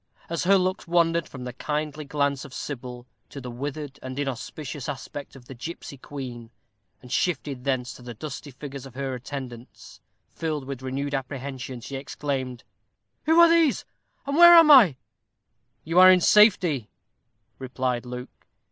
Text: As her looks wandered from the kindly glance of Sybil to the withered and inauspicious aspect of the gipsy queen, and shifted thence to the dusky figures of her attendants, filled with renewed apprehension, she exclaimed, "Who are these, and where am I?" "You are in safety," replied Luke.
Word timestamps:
As 0.31 0.45
her 0.45 0.57
looks 0.57 0.87
wandered 0.87 1.27
from 1.27 1.43
the 1.43 1.53
kindly 1.53 2.05
glance 2.05 2.43
of 2.43 2.55
Sybil 2.55 3.05
to 3.29 3.39
the 3.39 3.51
withered 3.51 3.99
and 4.01 4.17
inauspicious 4.17 4.89
aspect 4.89 5.35
of 5.35 5.45
the 5.45 5.53
gipsy 5.53 5.95
queen, 5.95 6.49
and 7.03 7.11
shifted 7.11 7.65
thence 7.65 7.93
to 7.93 8.01
the 8.01 8.15
dusky 8.15 8.49
figures 8.49 8.87
of 8.87 8.95
her 8.95 9.13
attendants, 9.13 10.01
filled 10.33 10.65
with 10.65 10.81
renewed 10.81 11.13
apprehension, 11.13 11.81
she 11.81 11.97
exclaimed, 11.97 12.63
"Who 13.25 13.39
are 13.39 13.47
these, 13.47 13.85
and 14.25 14.35
where 14.37 14.55
am 14.55 14.71
I?" 14.71 14.95
"You 15.83 15.99
are 15.99 16.09
in 16.09 16.19
safety," 16.21 16.89
replied 17.59 18.03
Luke. 18.03 18.47